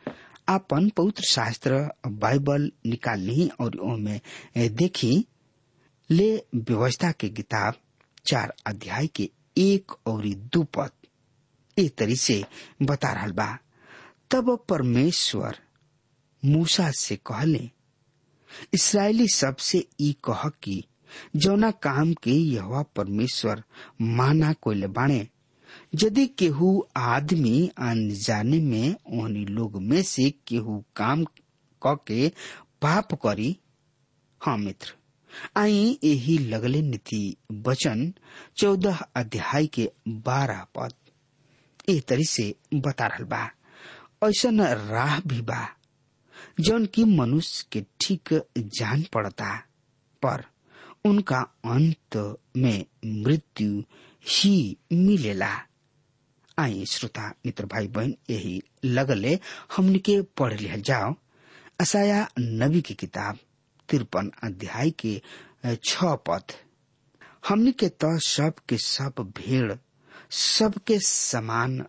आपन 0.50 0.90
पवित्र 0.98 1.24
शास्त्र, 1.30 1.80
बाइबल 2.08 2.72
निकाल 2.86 3.20
ली 3.20 3.50
और 3.62 3.76
उनमें 3.76 4.20
देखी। 4.76 5.26
ले 6.10 6.32
व्यवस्था 6.56 7.12
के 7.20 7.30
किताब 7.30 7.74
चार 8.26 8.54
अध्याय 8.68 9.08
के 9.16 9.30
एक 9.58 9.92
और 10.08 10.26
दू 10.54 10.64
पद 10.78 10.92
ए 11.78 11.88
तरी 11.98 12.16
से 12.16 12.44
बता 12.84 13.12
रहा 13.14 13.28
बा। 13.38 13.58
तब 14.32 14.58
परमेश्वर 14.70 15.58
मूसा 16.46 16.90
से 17.00 17.16
कहले, 17.26 17.70
इसराइली 18.74 19.28
सबसे 19.28 19.86
ई 20.02 20.16
कह 20.26 20.48
कि, 20.64 20.84
जौना 21.36 21.70
काम 21.86 22.14
के 22.24 22.32
यह 22.32 22.82
परमेश्वर 22.96 23.64
माना 24.02 24.52
कोले 24.64 24.88
बाणे, 24.98 25.28
यदि 26.04 26.26
केहू 26.40 26.70
आदमी 26.98 27.68
अनजाने 27.90 28.60
में 28.60 28.96
ओहनी 29.20 29.46
लोग 29.46 29.82
में 29.82 30.02
से 30.04 30.30
केहू 30.48 30.84
काम 30.96 31.24
क 31.82 31.98
के 32.08 32.28
पाप 32.82 33.14
करी? 33.26 33.56
हाँ 34.42 34.58
मित्र, 34.58 34.94
आई 35.58 35.98
यही 36.04 36.38
लगले 36.38 36.82
नीति 36.82 37.36
वचन 37.68 38.12
चौदह 38.58 38.98
अध्याय 39.16 39.68
के 39.76 39.90
बारह 40.08 40.66
पद। 40.78 40.94
ए 41.90 42.00
तरी 42.10 42.26
से 42.30 42.54
बता 42.74 43.06
रहा 43.08 43.26
बा 43.32 44.28
ऐसा 44.28 44.50
राह 44.90 45.20
भी 45.28 45.42
बा। 45.42 45.68
जौन 46.62 46.86
की 46.86 47.04
मनुष्य 47.04 47.68
के 47.72 47.86
ठीक 48.02 48.30
जान 48.58 49.04
पड़ता 49.14 49.56
पर 50.24 50.44
उनका 51.06 51.40
अंत 51.66 52.40
में 52.58 52.86
मृत्यु 53.06 53.82
ही 54.26 54.78
मिलेला। 54.94 55.50
आई 56.58 56.86
श्रोता, 56.86 57.34
मित्र 57.46 57.66
भाई 57.66 57.88
बहन 57.88 58.16
यही 58.30 58.62
लगले 58.86 59.40
हमने 59.76 60.00
के 60.00 60.22
पढ़ 60.22 60.60
लिया। 60.60 60.76
जाओ, 60.78 61.16
असाया 61.80 62.28
नबी 62.40 62.82
की 62.82 62.94
किताब, 62.94 63.38
तिरपन 63.90 64.32
अध्याय 64.44 64.92
के 64.92 65.22
छ 65.86 66.04
पद। 66.04 66.44
हमने 67.50 67.72
के 67.72 67.90
तो 67.90 68.20
सब 68.20 68.54
के 68.70 68.78
सब 68.78 69.14
भेड़ 69.20 69.74
सबके 70.32 71.00
समान 71.00 71.86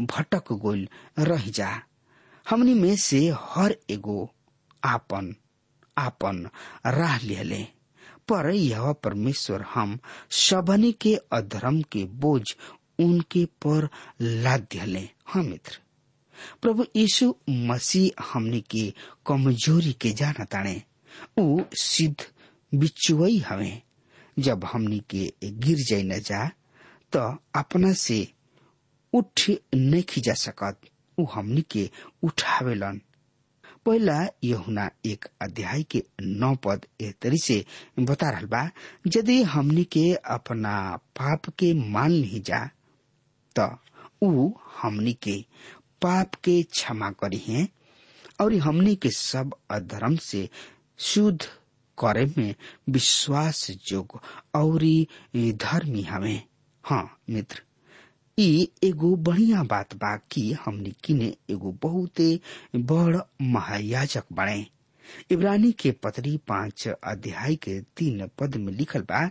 भटक 0.00 0.52
गोल 0.52 0.88
रह 1.18 1.50
जा। 1.50 1.82
हमनी 2.50 2.74
में 2.74 2.94
से 2.96 3.18
हर 3.40 3.76
एगो 3.90 4.28
आपन 4.84 5.34
आपन 5.98 6.48
राह 6.86 7.18
लिहले 7.24 7.62
पर 8.28 8.50
यह 8.50 8.92
परमेश्वर 9.04 9.62
हम 9.74 9.98
सबनी 10.46 10.92
के 11.02 11.14
अधर्म 11.38 11.80
के 11.92 12.04
बोझ 12.24 12.42
उनके 13.00 13.44
पर 13.64 13.88
लाद 14.20 14.66
दिहले 14.72 15.08
हाँ 15.26 15.42
मित्र। 15.42 15.78
प्रभु 16.62 16.84
यीशु 16.96 17.34
मसीह 17.50 18.22
हमनी 18.32 18.60
के 18.70 18.84
कमज़ोरी 19.26 19.92
के 20.02 20.10
जाना 20.20 20.44
ताणे 20.52 20.82
ऊ 21.38 21.60
सिद्ध 21.80 22.16
बिचुवई 22.72 23.38
हवे। 23.48 23.72
जब 24.38 24.64
हमनी 24.72 24.98
के 25.10 25.32
गिर 25.44 25.78
जाई 25.88 26.02
न 26.02 26.18
जा 26.28 26.46
तो 27.12 27.20
अपना 27.58 27.92
से 28.06 28.26
उठ 29.12 29.50
नहीं 29.74 30.02
खिजा 30.08 30.34
सकत। 30.34 30.87
ऊ 31.20 31.24
हमनी 31.34 31.62
के 31.70 31.88
उठावेलन। 32.24 33.00
पहला 33.86 34.18
यहुना 34.44 34.88
एक 35.06 35.24
अध्याय 35.42 35.82
के 35.90 36.02
नौ 36.22 36.54
पद 36.64 36.86
ए 37.00 37.12
तरी 37.22 37.38
से 37.42 37.64
बता 37.98 38.30
रहल 38.30 38.46
बा, 38.46 38.62
यदि 39.16 39.42
हमनी 39.42 39.84
के 39.92 40.12
अपना 40.14 40.74
पाप 41.20 41.48
के 41.58 41.72
मान 41.90 42.12
नहीं 42.12 42.40
जा 42.48 42.64
तो 43.56 43.68
ऊ 44.26 44.50
हमनी 44.80 45.12
के 45.22 45.36
पाप 46.02 46.34
के 46.44 46.62
क्षमा 46.62 47.10
करी 47.20 47.42
है, 47.46 47.68
और 48.40 48.54
हमनी 48.66 48.94
के 48.96 49.10
सब 49.10 49.54
अधर्म 49.70 50.16
से 50.22 50.48
शुद्ध 50.98 51.40
करे 51.98 52.24
में 52.38 52.54
विश्वास 52.90 53.66
जोग 53.86 54.20
और 54.56 54.82
धर्मी 55.64 56.02
हमें। 56.02 56.42
हाँ 56.84 57.18
मित्र। 57.30 57.62
ई 58.38 58.68
एगो 58.84 59.14
बढ़िया 59.26 59.62
बात 59.70 59.94
बा 60.02 60.14
कि 60.32 60.50
हमनी 60.64 60.92
किने 61.04 61.34
एगो 61.50 61.72
बहुते 61.82 62.28
बड़ 62.76 63.16
महायाजक 63.54 64.24
बने 64.40 64.66
इब्रानी 65.32 65.70
के 65.82 65.90
पत्री 66.04 66.36
पाँच 66.48 66.86
अध्याय 66.88 67.54
के 67.66 67.80
तीन 67.96 68.26
पद 68.38 68.56
में 68.64 68.72
लिखल 68.72 69.02
बा 69.10 69.28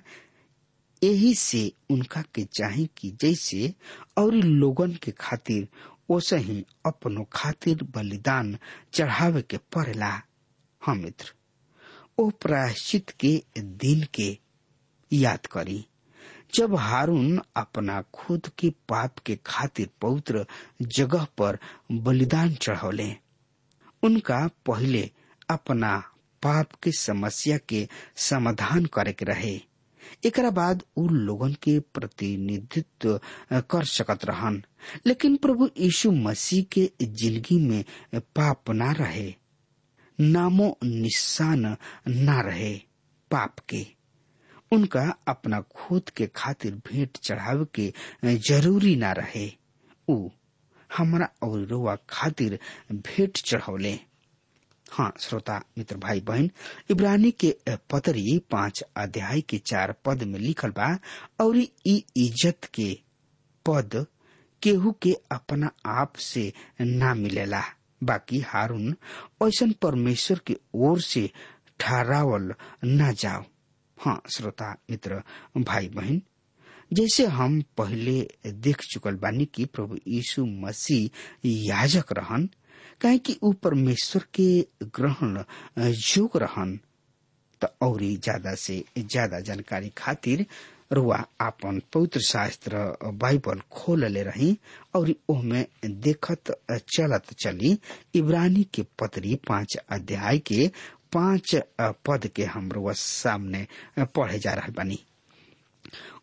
यही 1.02 1.34
से 1.36 1.72
उनका 1.91 2.22
के 2.36 2.43
चाहे 2.58 2.86
कि 2.98 3.10
जैसे 3.22 3.74
और 4.17 4.34
लोगन 4.34 4.93
के 5.04 5.12
खातिर, 5.20 5.67
ओसे 6.10 6.38
ही 6.38 6.63
अपनो 6.86 7.26
खातिर 7.34 7.84
बलिदान 7.96 8.58
चढ़ावे 8.93 9.41
के 9.50 9.58
पड़ेला। 9.76 10.10
हाँ 10.82 10.96
मित्र, 10.96 11.34
ओ 12.20 12.30
प्रायश्चित 12.41 13.10
के 13.24 13.36
दिन 13.60 14.04
के 14.13 14.38
याद 15.12 15.46
करी। 15.52 15.84
जब 16.56 16.76
हारून 16.80 17.40
अपना 17.58 18.02
खुद 18.14 18.48
के 18.60 18.70
पाप 18.90 19.20
के 19.26 19.36
खातिर 19.46 19.90
पवित्र 20.02 20.46
जगह 20.98 21.26
पर 21.38 21.58
बलिदान 21.92 22.54
चढ़ौले 22.62 23.14
उनका 24.04 24.48
पहले 24.66 25.10
अपना 25.50 25.98
पाप 26.44 26.72
के 26.84 26.92
समस्या 26.92 27.58
के 27.70 27.88
समाधान 28.30 28.86
करे 28.94 29.14
के 29.14 29.26
रहे। 29.26 29.60
एकरा 30.26 30.50
बाद 30.58 30.84
उ 30.98 31.08
लोगन 31.12 31.54
के 31.64 31.80
प्रतिनिधित्व 31.94 33.20
कर 33.72 33.86
सकत 33.86 34.26
रहन। 34.26 34.62
लेकिन 35.08 35.36
प्रभु 35.44 35.70
यीशु 35.80 36.12
मसीह 36.12 36.64
के 36.72 36.90
ज़िंदगी 37.02 37.60
में 37.68 37.84
पाप 38.36 38.70
ना 38.72 38.92
रहे, 39.00 39.34
नामो 40.20 40.78
निशान 40.84 41.76
ना 42.08 42.40
रहे 42.48 42.74
पाप 43.32 43.60
के। 43.70 43.86
उनका 44.71 45.01
अपना 45.27 45.60
खुद 45.75 46.10
के 46.17 46.27
खातिर 46.36 46.73
भेंट 46.88 47.17
चढ़ावे 47.23 47.65
के 47.75 48.38
ज़रूरी 48.49 48.95
ना 48.95 49.12
रहे। 49.19 49.47
उ, 50.08 50.30
हमारा 50.89 51.30
और 51.43 51.65
रोवा 51.67 51.95
खातिर 52.10 52.60
भेंट 52.91 53.38
चढ़ौले 53.38 53.97
हाँ 54.88 55.12
श्रोता, 55.19 55.62
मित्र 55.77 55.97
भाई 55.97 56.19
बहन 56.27 56.49
इब्रानी 56.91 57.32
के 57.43 57.56
पतरी 57.91 58.38
पाँच 58.51 58.84
अध्याय 58.97 59.41
के 59.49 59.58
चार 59.71 59.93
पद 60.06 60.23
में 60.23 60.38
लिखल 60.39 60.69
बा, 60.77 60.88
और 61.41 61.58
इज़्ज़त 61.58 62.65
के 62.73 62.93
पद 63.65 64.06
केहू 64.62 64.91
के 65.01 65.12
अपना 65.32 65.71
आप 65.86 66.15
से 66.15 66.51
ना 66.82 67.13
मिलेला। 67.15 67.62
बाकी 68.03 68.39
हारून, 68.47 68.95
ऐसन 69.43 69.71
परमेश्वर 69.82 70.39
के 70.47 70.58
ओर 70.75 71.01
से 71.01 71.30
ठहरावल 71.80 72.53
ना 72.86 73.12
जाओ। 73.12 73.43
हाँ 74.00 74.22
श्रोता, 74.36 74.72
मित्र 74.92 75.22
भाई 75.58 75.88
बहन 75.96 76.22
जैसे 76.94 77.26
हम 77.38 77.62
पहले 77.78 78.52
देख 78.64 78.82
चुकल 78.92 79.16
बानी 79.24 79.46
कि 79.56 79.66
प्रभु 79.76 79.98
यीशु 80.08 80.46
मसीह 80.46 81.46
याजक 81.46 82.12
रहन, 82.18 82.48
काहे 83.02 83.18
कि 83.18 83.38
ऊ 83.44 83.52
परमेश्वर 83.64 84.24
के 84.36 84.50
ग्रहण 84.96 85.44
जोग 85.80 86.38
रहन, 86.44 86.80
त 87.62 87.74
औरी 87.82 88.16
ज़्यादा 88.18 88.54
से 88.56 88.84
ज़्यादा 89.00 89.40
जानकारी 89.46 89.90
खातिर 89.98 90.46
रुआ 90.94 91.18
आपन 91.42 91.82
पवित्र 91.94 92.20
शास्त्र 92.28 92.78
बाइबल 93.22 93.62
खोल 93.72 94.06
ले 94.12 94.22
रही, 94.24 94.58
और 94.96 95.14
ओहमे 95.30 95.66
देखत 95.86 96.52
चलत 96.96 97.34
चली, 97.44 97.78
इब्रानी 98.16 98.64
के 98.74 98.84
पत्री 99.00 99.36
पाँच 99.48 99.76
अध्याय 99.92 100.38
के 100.48 100.70
पाँच 101.13 101.56
पद 102.08 102.28
के 102.36 102.46
हम 102.46 102.70
सामने 102.91 103.67
पढ़े 104.00 104.39
जा 104.39 104.54
रहा 104.54 104.72
बानी। 104.78 105.00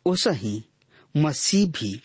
ओसही 0.07 0.65
मसीह 1.15 1.67
भी 1.71 2.01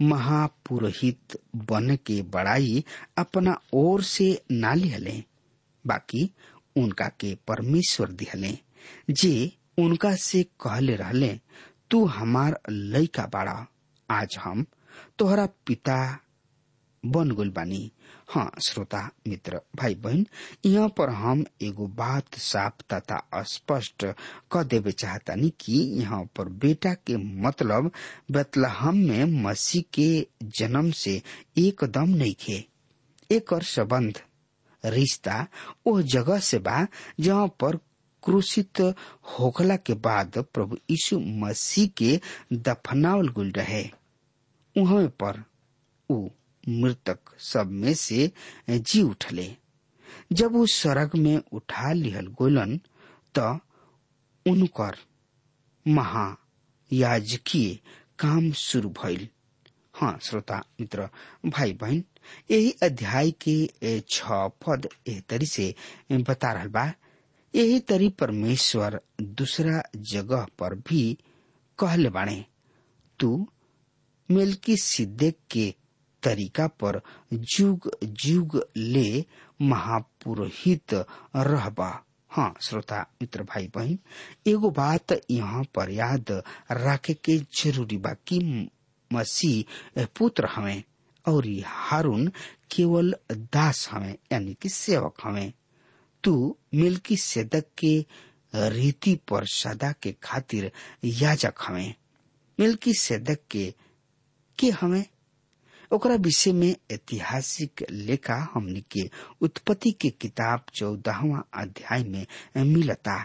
महापुरोहित 0.00 1.40
बन 1.70 1.96
के 2.06 2.20
बड़ाई 2.24 2.84
अपना 3.18 3.58
ओर 3.74 4.02
से 4.02 4.30
ना 4.50 4.74
लिहले, 4.74 5.22
बाकी 5.84 6.30
उनका 6.76 7.08
के 7.20 7.34
परमेश्वर 7.48 8.08
दिहले। 8.12 8.56
जे 9.10 9.52
उनका 9.78 10.14
से 10.16 10.42
कहले 10.60 10.94
रहले, 10.96 11.28
तू 11.90 12.04
हमार 12.06 12.60
लइका 12.70 13.26
बाड़ा, 13.32 13.66
आज 14.08 14.36
हम 14.40 14.64
तोहरा 15.18 15.46
पिता 15.66 15.98
बन 17.06 17.30
गुल 17.30 17.50
बानी 17.56 17.90
हाँ 18.30 18.50
श्रोता, 18.66 18.98
मित्र 19.28 19.60
भाई 19.76 19.94
बहन 19.94 20.26
यहाँ 20.66 20.88
पर 20.98 21.10
हम 21.10 21.44
एगो 21.62 21.86
बात 21.96 22.34
साफ़ 22.38 22.82
तथा 22.92 23.42
स्पष्ट 23.48 24.04
क 24.52 24.62
देवे 24.70 24.92
चाहतानी 24.92 25.48
कि 25.60 25.78
यहाँ 26.00 26.22
पर 26.36 26.48
बेटा 26.64 26.92
के 27.06 27.16
मतलब 27.42 27.90
बेतलहम 28.32 28.96
में 29.08 29.42
मसीह 29.42 29.82
के 29.94 30.10
जन्म 30.58 30.90
से 30.90 31.20
एकदम 31.58 32.08
नहीं 32.08 32.34
खे। 32.40 32.64
एक 33.30 33.54
संबंध, 33.64 34.18
रिश्ता 34.84 35.46
वो 35.86 36.00
जगह 36.02 36.38
से 36.40 36.58
बा 36.58 36.86
जहाँ 37.20 37.46
पर 37.60 37.76
क्रूसित 38.22 38.80
होखला 39.38 39.76
के 39.76 39.94
बाद 40.04 40.38
प्रभु 40.54 40.76
यीशु 40.90 41.18
मसीह 41.44 41.86
के 41.96 42.20
दफनावल 42.52 43.28
गुल 43.28 43.50
रहे। 43.56 43.82
उहे 44.76 45.06
पर 45.22 45.42
ऊ 46.10 46.28
मृतक 46.68 47.34
सब 47.52 47.70
में 47.82 47.92
से 47.94 48.30
जी 48.70 49.02
उठले 49.02 49.48
जब 50.32 50.52
वो 50.52 50.66
स्वर्ग 50.66 51.10
में 51.16 51.40
उठा 51.52 51.92
लिहल 51.92 52.26
गोलन, 52.38 52.78
त 53.38 53.60
उनकर 54.46 54.96
महायाजकीय 55.86 57.78
काम 58.18 58.50
शुरू 58.60 58.88
भइल। 59.02 59.28
हाँ 59.94 60.18
श्रोता 60.22 60.58
मित्र 60.80 61.08
भाई 61.46 61.72
बहन 61.80 62.02
यही 62.50 62.70
अध्याय 62.82 63.30
के 63.46 64.00
छ 64.10 64.22
पद 64.66 64.88
एह 65.08 65.20
तरी 65.28 65.46
से 65.46 65.74
बता 66.12 66.52
रहा 66.52 66.66
बा। 66.76 66.92
यही 67.54 67.78
तरी 67.88 68.08
परमेश्वर 68.20 69.00
दूसरा 69.20 69.82
जगह 70.12 70.46
पर 70.58 70.74
भी 70.88 71.02
कहले 71.78 72.10
बाणे 72.10 72.44
तू 73.20 73.30
मेलकी 74.28 74.76
सिद्देक 74.82 75.38
के 75.50 75.74
तरीका 76.22 76.66
पर 76.82 77.00
जुग 77.32 77.90
जुग 78.02 78.60
ले 78.76 79.24
महापुरोहित 79.62 80.94
रहबा। 81.36 81.90
हाँ 82.30 82.54
श्रोता, 82.62 83.00
मित्र 83.22 83.42
भाई 83.42 83.66
बहन 83.74 83.98
एगो 84.46 84.70
बात 84.70 85.12
यहाँ 85.30 85.62
पर 85.74 85.90
याद 85.90 86.30
रखे 86.72 87.14
के 87.14 87.38
ज़रूरी 87.38 87.96
बा 87.96 88.12
कि 88.26 88.38
मसीह 89.10 90.04
पुत्र 90.18 90.46
हमें 90.46 90.82
और 91.26 91.46
हारून 91.66 92.26
केवल 92.74 93.14
दास 93.32 93.88
हमें, 93.90 94.14
यानी 94.32 94.54
कि 94.62 94.68
सेवक 94.68 95.14
हमें। 95.24 95.52
तू 96.24 96.56
मिल्की 96.74 97.16
सेदक 97.16 97.64
के 97.78 97.98
रीति 98.54 99.14
पर 99.28 99.46
सदा 99.46 99.92
के 100.02 100.12
खातिर 100.22 100.70
याजक 101.04 101.54
हमें। 101.62 101.94
मिल्की 102.60 102.94
सेदक 102.94 103.38
के 103.50 103.74
के 104.58 104.70
हमें? 104.70 105.04
ओकरा 105.92 106.14
विषय 106.24 106.52
में 106.52 106.74
ऐतिहासिक 106.92 107.84
लेखा 107.90 108.34
हमनी 108.54 108.80
के 108.92 109.08
उत्पत्ति 109.42 109.90
के 110.00 110.08
किताब 110.20 110.64
चौदहवा 110.74 111.42
अध्याय 111.62 112.04
में 112.04 112.26
मिलता। 112.72 113.18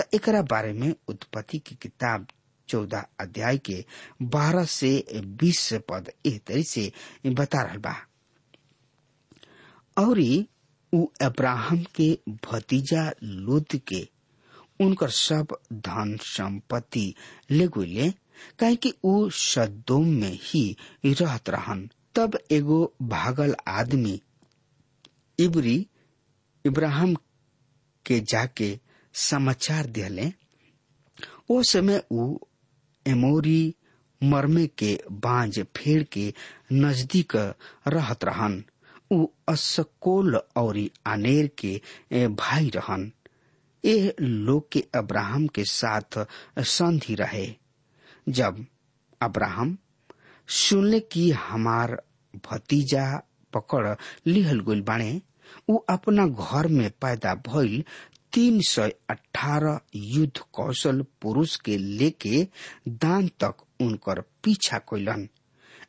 त 0.00 0.08
एकरा 0.14 0.42
बारे 0.50 0.72
में 0.72 0.94
उत्पत्ति 1.08 1.58
की 1.66 1.74
किताब 1.82 2.26
चौदह 2.68 3.04
अध्याय 3.20 3.58
के 3.68 3.84
बारह 4.34 4.64
से 4.74 4.90
बीस 5.40 5.72
पद 5.90 6.10
एह 6.26 6.38
तरी 6.46 6.62
से 6.70 6.90
बता 7.26 7.62
रहा 7.62 7.76
बा। 7.86 7.94
और 9.96 10.20
अब्राहम 11.22 11.82
के 12.00 12.10
भतीजा 12.46 13.10
लूत 13.22 13.74
के, 13.88 14.06
उनकर 14.84 15.10
सब 15.10 15.56
धन 15.72 16.16
संपत्ति 16.22 17.14
ले 17.50 17.66
गुले 17.76 18.12
काहे 18.58 18.76
कि 18.76 18.92
उ 19.04 19.28
सदोम 19.30 20.08
में 20.20 20.38
ही 20.42 20.64
रहत 21.06 21.50
रहन। 21.50 21.88
तब 22.14 22.38
एगो 22.52 22.94
भागल 23.02 23.54
आदमी, 23.68 24.20
इबरी, 25.38 25.86
इब्राहिम 26.64 27.14
के 28.06 28.20
जाके 28.20 28.78
समाचार 29.14 29.86
दिले। 29.86 30.32
ओ 31.50 31.62
समय 31.62 32.02
उ 32.12 32.36
एमोरी 33.06 33.74
मरमे 34.22 34.66
के 34.66 34.98
बांझ 35.12 35.60
फेड़ 35.76 36.02
के 36.02 36.32
नज़दीक 36.72 37.36
रहत 37.88 38.24
रहन। 38.24 38.62
उ 39.12 39.26
असकोल 39.48 40.36
और 40.56 40.78
आनेर 41.06 41.50
के 41.58 41.80
भाई 42.28 42.70
रहन। 42.76 43.10
एह 43.84 44.12
लोग 44.20 44.70
के 44.72 44.84
अब्राहम 44.94 45.46
के 45.46 45.64
साथ 45.64 46.26
संधि 46.58 47.14
रहे। 47.14 47.46
जब 48.26 48.64
अब्राहम 49.22 49.76
सुनले 50.48 51.00
कि 51.12 51.30
हमार 51.48 51.96
भतीजा 52.50 53.06
पकड़ 53.52 53.94
लिहल 54.26 54.60
गोल 54.68 54.80
बाणे 54.90 55.20
उ 55.70 55.76
अपना 55.90 56.26
घर 56.26 56.66
में 56.68 56.90
पैदा 57.02 57.34
भइल 57.48 57.82
तीन 58.32 58.60
सौ 58.68 58.88
अठारह 59.10 59.78
युद्ध 59.96 60.38
कौशल 60.54 61.04
पुरुष 61.22 61.56
के 61.64 61.76
लेके 61.78 62.42
दान 63.04 63.28
तक 63.44 63.62
उनकर 63.80 64.20
पीछा 64.44 64.78
कैलन 64.92 65.28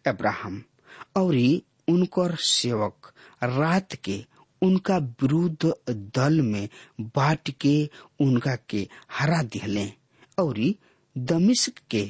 अब्राहम 0.08 0.62
और 1.18 1.36
उनकर 1.94 2.36
सेवक 2.50 3.12
रात 3.44 3.94
के 4.06 4.24
उनका 4.64 4.98
विरुद्ध 5.22 5.74
दल 6.18 6.42
में 6.42 6.68
बांट 7.16 7.50
के 7.62 7.76
उनका 8.26 8.56
के 8.70 8.88
हरा 9.18 9.42
दिहले। 9.56 9.86
और 10.40 10.60
दमिश्क 11.16 11.80
के 11.92 12.04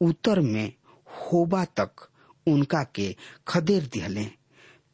उत्तर 0.00 0.40
में 0.40 0.72
होबा 1.06 1.64
तक 1.64 2.08
उनका 2.46 2.82
के 2.94 3.14
खदेर 3.48 3.86
दिहले। 3.92 4.26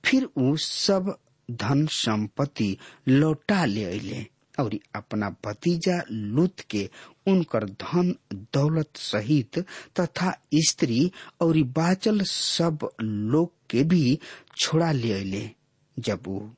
फिर 0.05 0.25
उ 0.25 0.57
सब 0.57 1.15
धन 1.49 1.87
संपत्ति 1.87 2.77
लौटा 3.09 3.65
ले 3.65 3.85
अले 3.85 4.27
और 4.61 4.75
अपना 4.95 5.29
भतीजा 5.47 6.01
लूत 6.11 6.61
के 6.61 6.89
उनकर 7.29 7.65
धन, 7.65 8.15
दौलत 8.35 8.97
सहित 8.97 9.59
तथा 10.01 10.33
स्त्री 10.55 11.11
और 11.41 11.63
बाचल 11.77 12.21
सब 12.23 12.89
लोग 13.03 13.53
के 13.71 13.83
भी 13.85 14.19
छोड़ा 14.63 14.91
ले 14.93 15.13
अले 15.13 15.51
जब 15.99 16.23
वो 16.27 16.51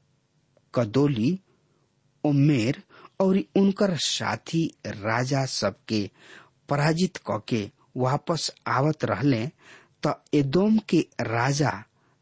कदोली, 0.75 1.39
उमेर 2.25 2.83
और 3.21 3.39
उनकर 3.57 3.97
साथी 3.97 4.67
राजा 4.87 5.45
सबके 5.47 6.11
पराजित 6.69 7.17
कके 7.31 7.65
वापस 7.97 8.51
आवत 8.69 9.05
रहले 9.05 9.47
त 10.07 10.15
एदोम 10.35 10.79
के 10.89 11.01
राजा 11.21 11.73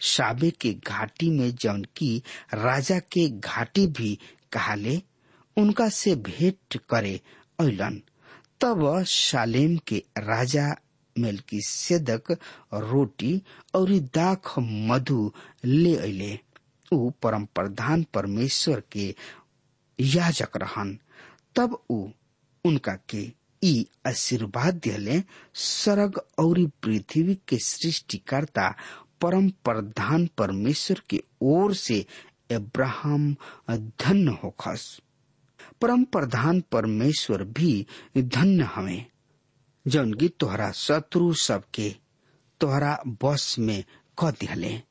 साबे 0.00 0.50
के 0.60 0.72
घाटी 0.86 1.30
में 1.38 1.50
जौन 1.62 1.82
की 1.96 2.16
राजा 2.54 2.98
के 3.12 3.28
घाटी 3.28 3.86
भी 3.98 4.18
कहाले, 4.52 5.00
उनका 5.56 5.88
से 5.88 6.14
भेंट 6.28 6.76
करे 6.90 7.20
अलन 7.60 8.00
तब 8.60 9.02
शालेम 9.08 9.76
के 9.88 10.02
राजा 10.18 10.66
मेलकी 11.16 11.60
सेदक 11.66 12.30
रोटी 12.74 13.40
और 13.74 13.90
दाख 14.14 14.54
मधु 14.90 15.30
ले 15.64 15.96
अले 15.96 16.38
उ 16.92 17.10
परम 17.22 17.44
प्रधान 17.54 18.04
परमेश्वर 18.14 18.82
के 18.92 19.14
याजक 19.98 20.56
रहन। 20.62 20.98
तब 21.56 21.78
ऊ 21.90 22.08
उनका 22.64 22.94
के 23.08 23.22
ई 23.62 23.86
आशीर्वाद 24.06 24.74
दिले 24.74 25.22
सरग 25.54 26.18
और 26.38 26.70
पृथ्वी 26.82 27.34
के 27.48 27.58
सृष्टिकर्ता 27.58 28.74
परम 29.20 29.48
प्रधान 29.48 30.26
परमेश्वर 30.38 31.02
के 31.10 31.22
ओर 31.42 31.74
से 31.74 32.06
अब्राहम 32.52 33.36
धन्य 33.70 34.38
होखस। 34.44 35.00
परम 35.80 36.04
प्रधान 36.04 36.60
परमेश्वर 36.60 37.44
भी 37.44 37.86
धन्य 38.18 38.62
हमें। 38.64 39.06
जौन 39.86 40.14
की 40.14 40.28
तोहरा 40.28 40.72
शत्रु 40.72 41.34
सबके, 41.34 41.96
तोहरा 42.60 43.02
बस 43.06 43.56
में 43.58 43.84
क 44.18 44.34
दिहले। 44.40 44.82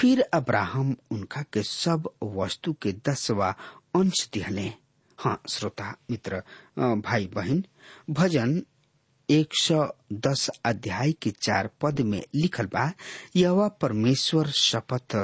फिर 0.00 0.20
अब्राहम 0.20 0.96
उनका 1.10 1.42
के 1.42 1.62
सब 1.62 2.10
वस्तु 2.22 2.72
के 2.72 2.92
दसवा 2.92 3.54
अंश 3.96 4.28
दिहले। 4.32 4.85
हाँ 5.18 5.40
श्रोता, 5.50 5.94
मित्र 6.10 6.42
भाई 6.78 7.26
बहन 7.26 7.64
भजन 8.10 8.62
एक 9.28 9.54
सौ 9.60 9.86
दस 10.26 10.48
अध्याय 10.66 11.12
के 11.12 11.30
चार 11.30 11.70
पद 11.82 12.00
में 12.00 12.22
लिखल 12.34 12.66
बा 12.74 12.90
यह 13.36 13.68
परमेश्वर 13.80 14.50
शपथ 14.58 15.16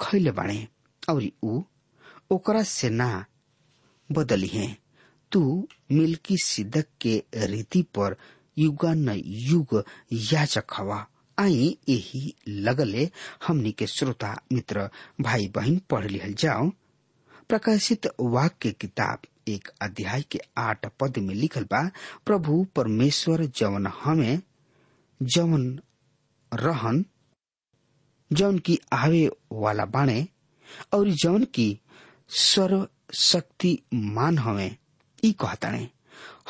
खैले 0.00 0.30
बाणे, 0.30 0.66
और 1.02 1.30
ओकरा 2.30 2.62
से 2.62 2.90
बदली 4.10 4.46
है। 4.46 4.76
तू 5.32 5.68
मिल्की 5.92 6.36
सिदक 6.44 6.86
के 7.00 7.22
रीति 7.36 7.82
पर 7.94 8.16
युगा 8.56 8.92
न 8.94 9.20
युग 9.24 9.82
याचक 10.12 10.74
हवा। 10.76 11.06
आई 11.38 11.76
यही 11.88 12.34
लगले 12.48 13.08
हमनी 13.46 13.72
के 13.72 13.86
श्रोता, 13.86 14.36
मित्र 14.52 14.88
भाई 15.20 15.48
बहन 15.48 15.80
पढ़ 15.90 16.06
लिहल 16.06 16.34
जाओ। 16.34 16.70
प्रकाशित 17.48 18.06
वाक्य 18.20 18.70
किताब 18.72 19.22
एक 19.48 19.68
अध्याय 19.82 20.22
के 20.30 20.40
आठ 20.58 20.86
पद 21.00 21.18
में 21.18 21.34
लिखल 21.34 21.64
बा, 21.72 21.82
प्रभु 22.26 22.64
परमेश्वर 22.76 23.44
जवन 23.56 23.86
हमें 24.02 24.40
जवन 25.20 25.78
रहन 26.52 27.04
जौन 28.30 28.58
की 28.66 28.78
आवे 28.92 29.28
वाला 29.52 29.84
बाणे, 29.94 30.26
और 30.94 31.08
जवन 31.22 31.44
की 31.54 31.78
सर्व 32.28 32.86
शक्ति 33.18 33.78
मान 33.94 34.38
हमें, 34.38 34.76
ई 35.24 35.32
कहताणे 35.40 35.88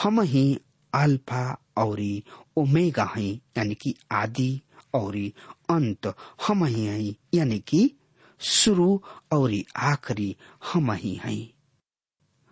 हम 0.03 0.21
ही 0.21 0.45
अल्फ़ा 0.93 1.45
और 1.79 2.01
ओमेगा 2.59 3.05
हई 3.15 3.31
यानी 3.57 3.75
कि 3.83 3.95
आदि 4.13 4.51
और 4.95 5.17
अंत, 5.71 6.15
हम 6.49 6.65
ही 6.65 6.87
हई 6.87 7.17
यानी 7.35 7.59
कि 7.69 7.91
शुरू 8.41 9.03
और 9.33 9.53
आखिरी 9.77 10.37
हम 10.73 10.93
ही 10.93 11.15
हई 11.25 11.53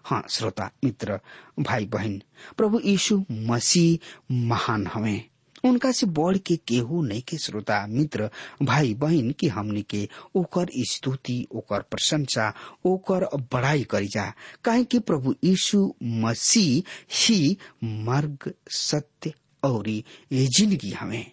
हाँ 0.08 0.24
श्रोता, 0.30 0.70
मित्र 0.84 1.20
भाई 1.60 1.86
बहन 1.86 2.22
प्रभु 2.56 2.80
यीशु 2.84 3.24
मसीह 3.32 3.98
महान 4.32 4.86
हवे 4.94 5.24
उनका 5.64 5.92
से 5.92 6.06
बढ़ 6.06 6.38
के 6.38 6.56
केहू 6.56 7.02
नहीं 7.02 7.22
के 7.22 7.38
श्रोता, 7.38 7.86
मित्र 7.86 8.30
भाई 8.62 8.94
बहन 8.94 9.30
की 9.30 9.48
हमनी 9.48 9.82
के 9.82 10.08
ओकर 10.34 10.66
स्तुति, 10.78 11.46
ओकर 11.52 11.80
प्रशंसा, 11.80 12.54
ओकर 12.84 13.24
बड़ाई 13.36 13.84
करी 13.84 14.08
जा। 14.08 14.32
काहे 14.64 14.84
कि 14.84 14.98
प्रभु 14.98 15.34
यीशु 15.44 15.94
मसीह 16.02 16.82
ही 17.12 17.58
मार्ग, 17.84 18.52
सत्य 18.70 19.32
और 19.62 20.02
ज़िंदगी 20.32 20.90
हमें। 20.90 21.30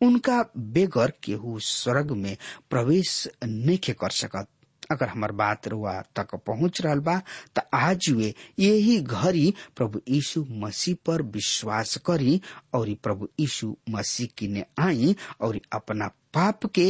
उनका 0.00 0.44
बेगर 0.56 1.12
केहू 1.22 1.58
स्वर्ग 1.58 2.10
में 2.10 2.36
प्रवेश 2.70 3.28
नहीं 3.44 3.78
के 3.78 3.92
कर 3.92 4.10
सकत। 4.10 4.48
अगर 4.94 5.08
हमार 5.08 5.32
बात 5.32 5.68
रुआ 5.68 6.00
तक 6.16 6.34
पहुँच 6.46 6.80
रहा 6.82 6.94
बा, 6.94 7.20
त 7.56 7.68
आज 7.74 8.10
वे 8.10 8.34
यही 8.58 9.00
घड़ी 9.00 9.54
प्रभु 9.76 10.00
यीशु 10.08 10.44
मसीह 10.62 10.96
पर 11.06 11.22
विश्वास 11.34 11.96
करी 12.06 12.40
और 12.74 12.94
प्रभु 13.02 13.28
यीशु 13.40 13.74
मसीह 13.90 14.28
की 14.38 14.48
ने 14.48 14.64
आई 14.78 15.14
और 15.40 15.60
अपना 15.72 16.08
पाप 16.34 16.66
के 16.74 16.88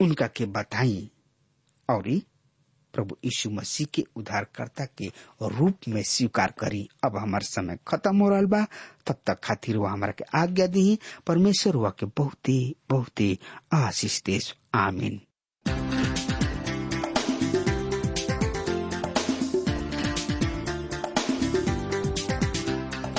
उनका 0.00 0.26
के 0.36 0.46
बताई 0.58 1.10
और 1.88 2.08
प्रभु 2.94 3.16
यीशु 3.24 3.50
मसीह 3.50 3.86
के 3.94 4.04
उद्धारकर्ता 4.16 4.84
के 4.98 5.06
रूप 5.42 5.88
में 5.88 6.02
स्वीकार 6.02 6.52
करी। 6.58 6.82
अब 7.04 7.16
हमार 7.16 7.42
समय 7.42 7.78
खत्म 7.88 8.16
हो 8.18 8.28
रहा 8.30 8.40
बा, 8.42 8.66
तब 9.06 9.16
तक 9.26 9.40
खातिर 9.44 9.76
वो 9.76 9.86
हमारा 9.86 10.12
के 10.12 10.24
आज्ञा 10.38 10.66
दी 10.66 10.98
परमेश्वर 11.26 11.74
हुआ 11.74 11.90
के 11.98 12.06
बहुते 12.18 12.58
बहुते 12.90 13.36
आशीष 13.74 14.22
देश 14.26 14.54
आमीन। 14.74 15.20